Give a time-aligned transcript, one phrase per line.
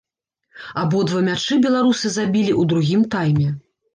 [0.83, 3.49] Абодва мячы беларусы забілі ў другім тайме.